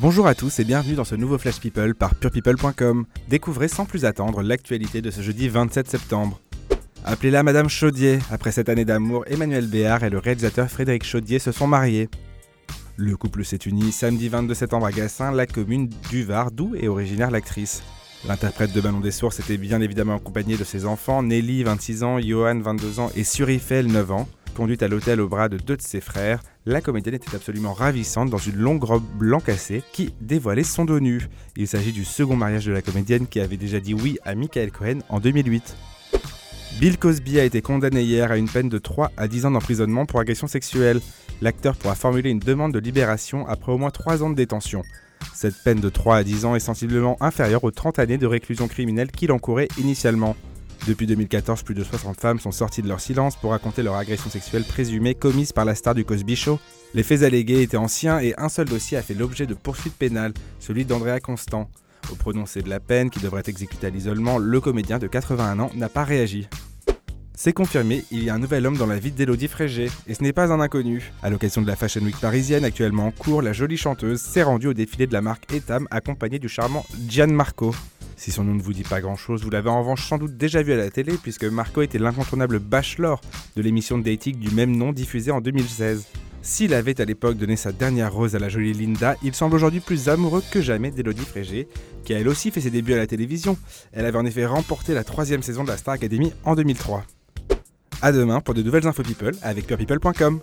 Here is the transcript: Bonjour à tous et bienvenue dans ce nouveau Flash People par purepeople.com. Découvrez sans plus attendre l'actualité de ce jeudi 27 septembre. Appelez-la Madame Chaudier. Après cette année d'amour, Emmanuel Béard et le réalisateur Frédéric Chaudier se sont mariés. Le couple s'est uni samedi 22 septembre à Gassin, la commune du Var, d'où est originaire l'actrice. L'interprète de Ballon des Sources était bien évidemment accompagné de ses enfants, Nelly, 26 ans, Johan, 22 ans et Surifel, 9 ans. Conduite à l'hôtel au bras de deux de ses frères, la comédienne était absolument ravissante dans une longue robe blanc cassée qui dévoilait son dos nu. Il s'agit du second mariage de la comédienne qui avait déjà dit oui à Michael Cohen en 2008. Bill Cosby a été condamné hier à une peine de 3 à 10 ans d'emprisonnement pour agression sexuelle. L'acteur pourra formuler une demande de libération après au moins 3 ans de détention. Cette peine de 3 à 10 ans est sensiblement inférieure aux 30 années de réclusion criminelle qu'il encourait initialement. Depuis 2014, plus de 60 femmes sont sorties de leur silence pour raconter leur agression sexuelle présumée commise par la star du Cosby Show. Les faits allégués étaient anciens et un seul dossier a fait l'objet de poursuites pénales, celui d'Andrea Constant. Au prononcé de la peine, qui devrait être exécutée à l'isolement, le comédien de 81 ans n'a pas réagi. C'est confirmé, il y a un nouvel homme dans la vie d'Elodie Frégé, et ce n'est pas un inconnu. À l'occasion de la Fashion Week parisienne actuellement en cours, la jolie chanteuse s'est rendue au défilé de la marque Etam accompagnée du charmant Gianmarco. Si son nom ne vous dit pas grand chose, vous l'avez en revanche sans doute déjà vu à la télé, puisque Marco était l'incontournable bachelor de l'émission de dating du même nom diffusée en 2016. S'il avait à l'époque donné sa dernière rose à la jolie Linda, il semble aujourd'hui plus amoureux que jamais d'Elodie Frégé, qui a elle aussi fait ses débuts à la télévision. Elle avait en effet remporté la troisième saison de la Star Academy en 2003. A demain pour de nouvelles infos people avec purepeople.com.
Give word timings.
Bonjour 0.00 0.26
à 0.26 0.34
tous 0.34 0.58
et 0.60 0.64
bienvenue 0.64 0.94
dans 0.94 1.04
ce 1.04 1.14
nouveau 1.14 1.36
Flash 1.36 1.60
People 1.60 1.94
par 1.94 2.14
purepeople.com. 2.14 3.04
Découvrez 3.28 3.68
sans 3.68 3.84
plus 3.84 4.06
attendre 4.06 4.40
l'actualité 4.40 5.02
de 5.02 5.10
ce 5.10 5.20
jeudi 5.20 5.50
27 5.50 5.86
septembre. 5.86 6.40
Appelez-la 7.04 7.42
Madame 7.42 7.68
Chaudier. 7.68 8.18
Après 8.30 8.50
cette 8.50 8.70
année 8.70 8.86
d'amour, 8.86 9.24
Emmanuel 9.26 9.66
Béard 9.66 10.02
et 10.02 10.08
le 10.08 10.16
réalisateur 10.16 10.70
Frédéric 10.70 11.04
Chaudier 11.04 11.38
se 11.38 11.52
sont 11.52 11.66
mariés. 11.66 12.08
Le 12.96 13.14
couple 13.14 13.44
s'est 13.44 13.58
uni 13.66 13.92
samedi 13.92 14.30
22 14.30 14.54
septembre 14.54 14.86
à 14.86 14.90
Gassin, 14.90 15.32
la 15.32 15.46
commune 15.46 15.90
du 16.08 16.24
Var, 16.24 16.50
d'où 16.50 16.74
est 16.76 16.88
originaire 16.88 17.30
l'actrice. 17.30 17.82
L'interprète 18.26 18.72
de 18.72 18.80
Ballon 18.80 19.00
des 19.00 19.10
Sources 19.10 19.40
était 19.40 19.58
bien 19.58 19.82
évidemment 19.82 20.16
accompagné 20.16 20.56
de 20.56 20.64
ses 20.64 20.86
enfants, 20.86 21.22
Nelly, 21.22 21.62
26 21.62 22.04
ans, 22.04 22.18
Johan, 22.18 22.58
22 22.58 23.00
ans 23.00 23.10
et 23.16 23.24
Surifel, 23.24 23.86
9 23.88 24.10
ans. 24.12 24.28
Conduite 24.60 24.82
à 24.82 24.88
l'hôtel 24.88 25.22
au 25.22 25.26
bras 25.26 25.48
de 25.48 25.56
deux 25.56 25.78
de 25.78 25.80
ses 25.80 26.02
frères, 26.02 26.42
la 26.66 26.82
comédienne 26.82 27.14
était 27.14 27.34
absolument 27.34 27.72
ravissante 27.72 28.28
dans 28.28 28.36
une 28.36 28.56
longue 28.56 28.84
robe 28.84 29.06
blanc 29.14 29.40
cassée 29.40 29.82
qui 29.90 30.12
dévoilait 30.20 30.64
son 30.64 30.84
dos 30.84 31.00
nu. 31.00 31.30
Il 31.56 31.66
s'agit 31.66 31.92
du 31.92 32.04
second 32.04 32.36
mariage 32.36 32.66
de 32.66 32.72
la 32.72 32.82
comédienne 32.82 33.26
qui 33.26 33.40
avait 33.40 33.56
déjà 33.56 33.80
dit 33.80 33.94
oui 33.94 34.18
à 34.22 34.34
Michael 34.34 34.70
Cohen 34.70 34.98
en 35.08 35.18
2008. 35.18 35.74
Bill 36.78 36.98
Cosby 36.98 37.40
a 37.40 37.44
été 37.44 37.62
condamné 37.62 38.02
hier 38.02 38.30
à 38.30 38.36
une 38.36 38.50
peine 38.50 38.68
de 38.68 38.76
3 38.76 39.12
à 39.16 39.28
10 39.28 39.46
ans 39.46 39.50
d'emprisonnement 39.52 40.04
pour 40.04 40.20
agression 40.20 40.46
sexuelle. 40.46 41.00
L'acteur 41.40 41.74
pourra 41.74 41.94
formuler 41.94 42.28
une 42.28 42.38
demande 42.38 42.74
de 42.74 42.80
libération 42.80 43.48
après 43.48 43.72
au 43.72 43.78
moins 43.78 43.88
3 43.88 44.22
ans 44.22 44.28
de 44.28 44.36
détention. 44.36 44.82
Cette 45.32 45.56
peine 45.64 45.80
de 45.80 45.88
3 45.88 46.18
à 46.18 46.22
10 46.22 46.44
ans 46.44 46.54
est 46.54 46.60
sensiblement 46.60 47.16
inférieure 47.22 47.64
aux 47.64 47.70
30 47.70 47.98
années 47.98 48.18
de 48.18 48.26
réclusion 48.26 48.68
criminelle 48.68 49.10
qu'il 49.10 49.32
encourait 49.32 49.68
initialement. 49.78 50.36
Depuis 50.90 51.06
2014, 51.06 51.62
plus 51.62 51.76
de 51.76 51.84
60 51.84 52.20
femmes 52.20 52.40
sont 52.40 52.50
sorties 52.50 52.82
de 52.82 52.88
leur 52.88 52.98
silence 52.98 53.36
pour 53.36 53.52
raconter 53.52 53.84
leur 53.84 53.94
agression 53.94 54.28
sexuelle 54.28 54.64
présumée 54.64 55.14
commise 55.14 55.52
par 55.52 55.64
la 55.64 55.76
star 55.76 55.94
du 55.94 56.04
Cosby 56.04 56.34
Show. 56.34 56.58
Les 56.94 57.04
faits 57.04 57.22
allégués 57.22 57.62
étaient 57.62 57.76
anciens 57.76 58.18
et 58.18 58.34
un 58.38 58.48
seul 58.48 58.68
dossier 58.68 58.98
a 58.98 59.02
fait 59.02 59.14
l'objet 59.14 59.46
de 59.46 59.54
poursuites 59.54 59.94
pénales, 59.94 60.32
celui 60.58 60.84
d'Andrea 60.84 61.20
Constant. 61.20 61.70
Au 62.10 62.16
prononcé 62.16 62.60
de 62.60 62.68
la 62.68 62.80
peine, 62.80 63.08
qui 63.08 63.20
devrait 63.20 63.38
être 63.38 63.48
exécutée 63.48 63.86
à 63.86 63.90
l'isolement, 63.90 64.38
le 64.38 64.60
comédien 64.60 64.98
de 64.98 65.06
81 65.06 65.60
ans 65.60 65.70
n'a 65.76 65.88
pas 65.88 66.02
réagi. 66.02 66.48
C'est 67.36 67.52
confirmé, 67.52 68.04
il 68.10 68.24
y 68.24 68.28
a 68.28 68.34
un 68.34 68.40
nouvel 68.40 68.66
homme 68.66 68.76
dans 68.76 68.86
la 68.86 68.98
vie 68.98 69.12
d'Elodie 69.12 69.46
Frégé, 69.46 69.92
et 70.08 70.14
ce 70.14 70.24
n'est 70.24 70.32
pas 70.32 70.52
un 70.52 70.58
inconnu. 70.58 71.12
À 71.22 71.30
l'occasion 71.30 71.62
de 71.62 71.68
la 71.68 71.76
Fashion 71.76 72.02
Week 72.02 72.18
parisienne 72.18 72.64
actuellement 72.64 73.06
en 73.06 73.12
cours, 73.12 73.42
la 73.42 73.52
jolie 73.52 73.76
chanteuse 73.76 74.20
s'est 74.20 74.42
rendue 74.42 74.66
au 74.66 74.74
défilé 74.74 75.06
de 75.06 75.12
la 75.12 75.22
marque 75.22 75.52
Etam 75.54 75.86
accompagnée 75.92 76.40
du 76.40 76.48
charmant 76.48 76.84
Gianmarco. 77.06 77.76
Si 78.20 78.32
son 78.32 78.44
nom 78.44 78.52
ne 78.52 78.60
vous 78.60 78.74
dit 78.74 78.82
pas 78.82 79.00
grand 79.00 79.16
chose, 79.16 79.42
vous 79.44 79.48
l'avez 79.48 79.70
en 79.70 79.78
revanche 79.78 80.06
sans 80.06 80.18
doute 80.18 80.36
déjà 80.36 80.62
vu 80.62 80.74
à 80.74 80.76
la 80.76 80.90
télé, 80.90 81.14
puisque 81.22 81.44
Marco 81.44 81.80
était 81.80 81.98
l'incontournable 81.98 82.58
bachelor 82.58 83.18
de 83.56 83.62
l'émission 83.62 83.96
de 83.96 84.02
dating 84.02 84.36
du 84.36 84.50
même 84.50 84.76
nom 84.76 84.92
diffusée 84.92 85.30
en 85.30 85.40
2016. 85.40 86.04
S'il 86.42 86.74
avait 86.74 87.00
à 87.00 87.06
l'époque 87.06 87.38
donné 87.38 87.56
sa 87.56 87.72
dernière 87.72 88.12
rose 88.12 88.36
à 88.36 88.38
la 88.38 88.50
jolie 88.50 88.74
Linda, 88.74 89.16
il 89.22 89.34
semble 89.34 89.54
aujourd'hui 89.54 89.80
plus 89.80 90.10
amoureux 90.10 90.42
que 90.50 90.60
jamais 90.60 90.90
d'Elodie 90.90 91.24
Frégé, 91.24 91.66
qui 92.04 92.12
a 92.12 92.18
elle 92.18 92.28
aussi 92.28 92.50
fait 92.50 92.60
ses 92.60 92.70
débuts 92.70 92.92
à 92.92 92.98
la 92.98 93.06
télévision. 93.06 93.56
Elle 93.90 94.04
avait 94.04 94.18
en 94.18 94.26
effet 94.26 94.44
remporté 94.44 94.92
la 94.92 95.02
troisième 95.02 95.42
saison 95.42 95.64
de 95.64 95.68
la 95.68 95.78
Star 95.78 95.94
Academy 95.94 96.34
en 96.44 96.54
2003. 96.54 97.06
A 98.02 98.12
demain 98.12 98.42
pour 98.42 98.52
de 98.52 98.62
nouvelles 98.62 98.86
infos 98.86 99.02
people 99.02 99.32
avec 99.40 99.66
purepeople.com. 99.66 100.40